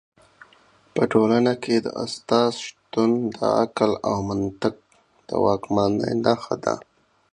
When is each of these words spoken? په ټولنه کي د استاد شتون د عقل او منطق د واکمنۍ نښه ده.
په 0.93 1.03
ټولنه 1.11 1.53
کي 1.63 1.75
د 1.85 1.87
استاد 2.03 2.51
شتون 2.65 3.09
د 3.35 3.37
عقل 3.61 3.91
او 4.09 4.15
منطق 4.29 4.75
د 5.27 5.29
واکمنۍ 5.45 6.13
نښه 6.25 6.55
ده. 6.63 6.75